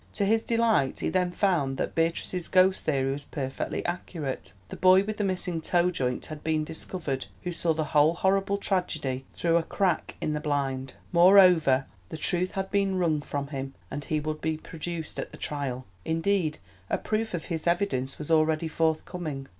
[0.13, 5.03] To his delight he then found that Beatrice's ghost theory was perfectly accurate; the boy
[5.03, 9.57] with the missing toe joint had been discovered who saw the whole horrible tragedy through
[9.57, 14.19] a crack in the blind; moreover the truth had been wrung from him and he
[14.19, 16.57] would be produced at the trial—indeed
[16.89, 19.49] a proof of his evidence was already forthcoming.